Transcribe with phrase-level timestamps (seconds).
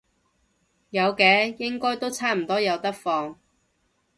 [0.89, 3.37] 有嘅，應該都差唔多有得放